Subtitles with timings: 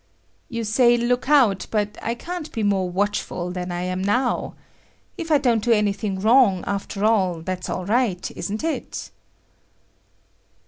[0.49, 4.55] "You say look out, but I can't be more watchful than I'm now.
[5.15, 9.11] If I don't do anything wrong, after all, that's all right isn't it?"